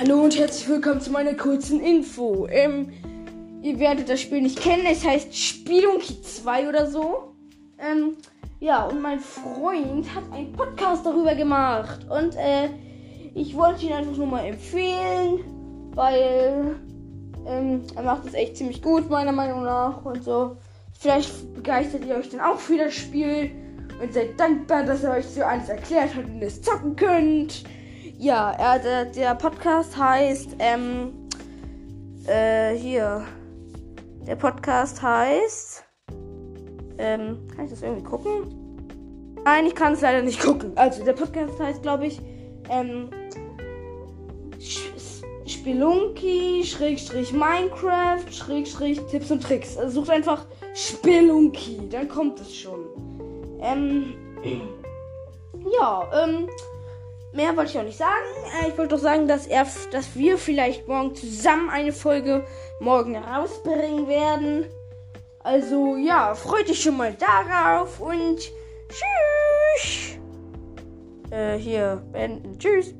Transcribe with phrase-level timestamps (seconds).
[0.00, 2.46] Hallo und herzlich willkommen zu meiner kurzen Info.
[2.48, 2.90] Ähm,
[3.60, 7.34] ihr werdet das Spiel nicht kennen, es heißt Spielunky 2 oder so.
[7.78, 8.16] Ähm,
[8.60, 12.06] ja, und mein Freund hat einen Podcast darüber gemacht.
[12.08, 12.70] Und äh,
[13.34, 15.40] ich wollte ihn einfach nur mal empfehlen,
[15.94, 16.76] weil
[17.46, 20.02] ähm, er macht es echt ziemlich gut, meiner Meinung nach.
[20.06, 20.56] Und so.
[20.98, 23.50] Vielleicht begeistert ihr euch dann auch für das Spiel
[24.02, 27.64] und seid dankbar, dass er euch so alles erklärt hat und es zocken könnt.
[28.20, 31.26] Ja, er, der, der Podcast heißt, ähm,
[32.26, 33.24] äh, hier.
[34.26, 35.82] Der Podcast heißt,
[36.98, 39.38] ähm, kann ich das irgendwie gucken?
[39.42, 40.72] Nein, ich kann es leider nicht gucken.
[40.76, 42.20] Also, der Podcast heißt, glaube ich,
[42.68, 43.08] ähm,
[45.46, 49.78] Spelunky, Schrägstrich Minecraft, Schrägstrich Tipps und Tricks.
[49.78, 50.44] Also sucht einfach
[50.74, 52.84] Spelunky, dann kommt es schon.
[53.62, 54.12] Ähm,
[55.72, 56.50] ja, ähm,
[57.32, 58.10] mehr wollte ich auch nicht sagen.
[58.62, 62.44] Äh, ich wollte doch sagen, dass er, dass wir vielleicht morgen zusammen eine Folge
[62.80, 64.66] morgen rausbringen werden.
[65.42, 68.38] Also ja, freut dich schon mal darauf und
[68.88, 70.18] tschüss.
[71.30, 72.58] Äh, hier beenden.
[72.58, 72.94] Tschüss.